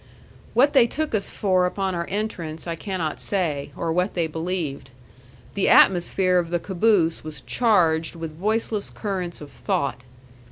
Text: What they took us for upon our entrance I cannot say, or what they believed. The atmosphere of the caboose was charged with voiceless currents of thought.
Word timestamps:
What 0.55 0.73
they 0.73 0.87
took 0.87 1.13
us 1.13 1.29
for 1.29 1.67
upon 1.67 1.93
our 1.93 2.07
entrance 2.09 2.65
I 2.65 2.75
cannot 2.75 3.19
say, 3.19 3.69
or 3.77 3.93
what 3.93 4.15
they 4.15 4.25
believed. 4.25 4.89
The 5.53 5.69
atmosphere 5.69 6.39
of 6.39 6.49
the 6.49 6.59
caboose 6.59 7.23
was 7.23 7.41
charged 7.41 8.15
with 8.15 8.35
voiceless 8.35 8.89
currents 8.89 9.41
of 9.41 9.51
thought. 9.51 10.01